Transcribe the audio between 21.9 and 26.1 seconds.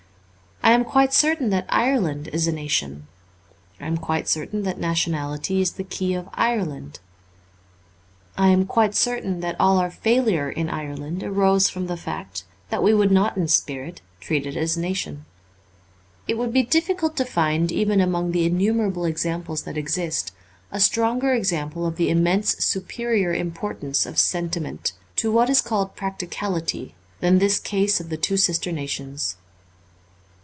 the immensely superior im portance of sentiment, to what is called